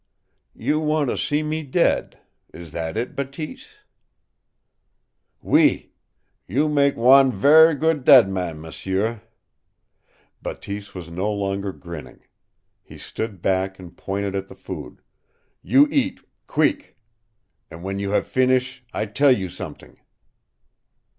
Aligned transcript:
'""You 0.67 0.79
want 0.79 1.11
to 1.11 1.15
see 1.15 1.43
me 1.43 1.61
dead. 1.61 2.17
Is 2.51 2.71
that 2.71 2.97
it, 2.97 3.15
Bateese?" 3.15 3.81
"OUI. 5.45 5.93
You 6.47 6.67
mak' 6.67 6.97
wan 6.97 7.31
ver' 7.31 7.75
good 7.75 8.03
dead 8.03 8.27
man, 8.27 8.59
m'sieu!" 8.59 9.21
Bateese 10.41 10.95
was 10.95 11.09
no 11.09 11.31
longer 11.31 11.71
grinning. 11.71 12.21
He 12.81 12.97
stood 12.97 13.43
back 13.43 13.77
and 13.77 13.95
pointed 13.95 14.35
at 14.35 14.47
the 14.47 14.55
food. 14.55 15.03
"You 15.61 15.87
eat 15.91 16.21
queek. 16.47 16.97
An' 17.69 17.83
when 17.83 17.99
you 17.99 18.09
have 18.09 18.25
finish' 18.25 18.83
I 18.95 19.05
tell 19.05 19.31
you 19.31 19.49
somet'ing!" 19.49 19.97